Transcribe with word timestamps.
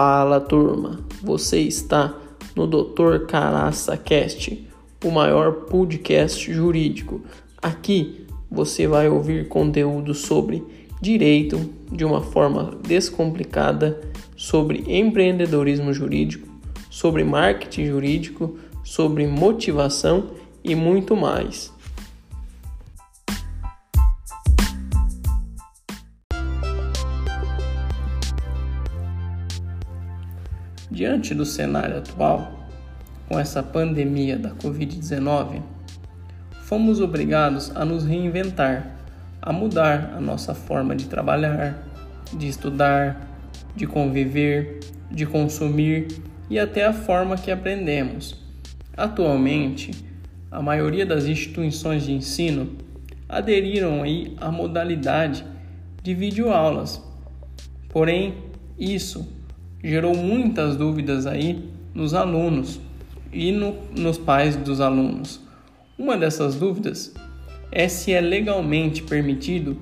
Fala 0.00 0.40
turma, 0.40 1.00
você 1.20 1.58
está 1.58 2.14
no 2.54 2.68
Dr. 2.68 3.26
Caraça 3.26 3.96
Cast, 3.96 4.64
o 5.04 5.10
maior 5.10 5.64
podcast 5.64 6.52
jurídico. 6.52 7.20
Aqui 7.60 8.24
você 8.48 8.86
vai 8.86 9.08
ouvir 9.08 9.48
conteúdo 9.48 10.14
sobre 10.14 10.62
direito 11.02 11.58
de 11.90 12.04
uma 12.04 12.20
forma 12.20 12.78
descomplicada, 12.86 14.00
sobre 14.36 14.84
empreendedorismo 14.86 15.92
jurídico, 15.92 16.46
sobre 16.88 17.24
marketing 17.24 17.86
jurídico, 17.86 18.56
sobre 18.84 19.26
motivação 19.26 20.28
e 20.62 20.76
muito 20.76 21.16
mais. 21.16 21.72
Diante 30.90 31.34
do 31.34 31.44
cenário 31.44 31.98
atual, 31.98 32.50
com 33.28 33.38
essa 33.38 33.62
pandemia 33.62 34.38
da 34.38 34.50
Covid-19, 34.50 35.60
fomos 36.62 36.98
obrigados 36.98 37.70
a 37.76 37.84
nos 37.84 38.06
reinventar, 38.06 38.96
a 39.42 39.52
mudar 39.52 40.14
a 40.16 40.20
nossa 40.20 40.54
forma 40.54 40.96
de 40.96 41.06
trabalhar, 41.06 41.86
de 42.32 42.48
estudar, 42.48 43.28
de 43.76 43.86
conviver, 43.86 44.80
de 45.10 45.26
consumir 45.26 46.08
e 46.48 46.58
até 46.58 46.86
a 46.86 46.92
forma 46.94 47.36
que 47.36 47.50
aprendemos. 47.50 48.42
Atualmente, 48.96 49.90
a 50.50 50.62
maioria 50.62 51.04
das 51.04 51.26
instituições 51.26 52.04
de 52.04 52.12
ensino 52.12 52.78
aderiram 53.28 54.02
aí 54.02 54.34
à 54.40 54.50
modalidade 54.50 55.44
de 56.02 56.14
videoaulas. 56.14 57.02
Porém, 57.90 58.34
isso 58.78 59.37
gerou 59.82 60.16
muitas 60.16 60.76
dúvidas 60.76 61.26
aí 61.26 61.68
nos 61.94 62.14
alunos 62.14 62.80
e 63.32 63.52
no, 63.52 63.74
nos 63.96 64.18
pais 64.18 64.56
dos 64.56 64.80
alunos. 64.80 65.40
Uma 65.98 66.16
dessas 66.16 66.54
dúvidas 66.54 67.12
é 67.70 67.88
se 67.88 68.12
é 68.12 68.20
legalmente 68.20 69.02
permitido 69.02 69.76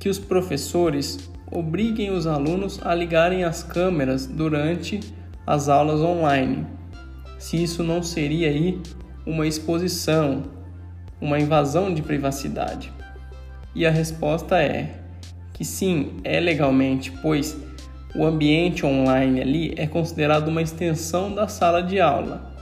que 0.00 0.08
os 0.08 0.18
professores 0.18 1.30
obriguem 1.50 2.10
os 2.10 2.26
alunos 2.26 2.80
a 2.84 2.94
ligarem 2.94 3.44
as 3.44 3.62
câmeras 3.62 4.26
durante 4.26 5.00
as 5.46 5.68
aulas 5.68 6.00
online. 6.00 6.66
Se 7.38 7.62
isso 7.62 7.82
não 7.82 8.02
seria 8.02 8.48
aí 8.48 8.80
uma 9.26 9.46
exposição, 9.46 10.44
uma 11.20 11.38
invasão 11.38 11.92
de 11.92 12.02
privacidade. 12.02 12.92
E 13.74 13.86
a 13.86 13.90
resposta 13.90 14.60
é 14.62 15.00
que 15.52 15.64
sim, 15.64 16.14
é 16.24 16.40
legalmente, 16.40 17.12
pois 17.22 17.56
o 18.14 18.24
ambiente 18.24 18.86
online 18.86 19.40
ali 19.40 19.74
é 19.76 19.86
considerado 19.86 20.48
uma 20.48 20.62
extensão 20.62 21.34
da 21.34 21.48
sala 21.48 21.82
de 21.82 22.00
aula, 22.00 22.52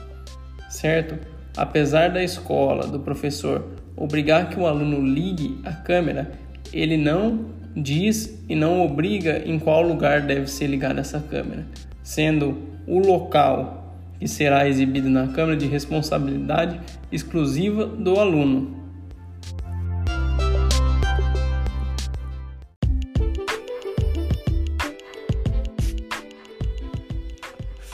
certo? 0.71 1.19
Apesar 1.57 2.11
da 2.11 2.23
escola, 2.23 2.87
do 2.87 2.99
professor 3.01 3.65
obrigar 3.97 4.49
que 4.49 4.59
o 4.59 4.67
aluno 4.67 5.05
ligue 5.05 5.59
a 5.65 5.73
câmera, 5.73 6.33
ele 6.73 6.97
não 6.97 7.47
diz 7.77 8.43
e 8.49 8.55
não 8.55 8.83
obriga 8.83 9.43
em 9.45 9.59
qual 9.59 9.83
lugar 9.83 10.23
deve 10.23 10.47
ser 10.47 10.67
ligada 10.67 11.01
essa 11.01 11.21
câmera, 11.21 11.67
sendo 12.03 12.57
o 12.87 12.99
local 12.99 13.97
que 14.19 14.27
será 14.27 14.69
exibido 14.69 15.11
na 15.11 15.29
câmera 15.29 15.57
de 15.57 15.67
responsabilidade 15.67 16.81
exclusiva 17.11 17.87
do 17.87 18.19
aluno. 18.19 18.82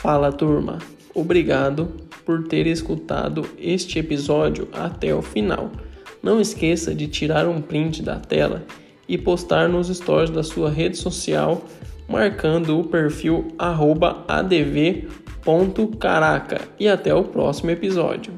Fala 0.00 0.30
turma, 0.30 0.78
obrigado 1.12 1.88
por 2.24 2.46
ter 2.46 2.68
escutado 2.68 3.44
este 3.58 3.98
episódio 3.98 4.68
até 4.72 5.12
o 5.12 5.20
final. 5.20 5.72
Não 6.22 6.40
esqueça 6.40 6.94
de 6.94 7.08
tirar 7.08 7.48
um 7.48 7.60
print 7.60 8.00
da 8.00 8.14
tela 8.14 8.64
e 9.08 9.18
postar 9.18 9.68
nos 9.68 9.88
stories 9.88 10.30
da 10.30 10.44
sua 10.44 10.70
rede 10.70 10.96
social 10.96 11.64
marcando 12.08 12.78
o 12.78 12.84
perfil 12.84 13.48
adv.caraca 13.58 15.08
e 16.78 16.86
até 16.86 17.12
o 17.12 17.24
próximo 17.24 17.72
episódio. 17.72 18.32